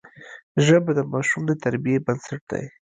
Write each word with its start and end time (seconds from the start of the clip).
ژبه 0.65 0.91
د 0.95 0.99
ماشوم 1.11 1.41
د 1.47 1.51
تربیې 1.63 2.03
بنسټ 2.05 2.41
دی 2.51 2.65